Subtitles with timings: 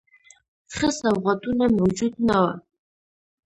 [0.75, 2.53] ښه سوغاتونه موجود نه وه.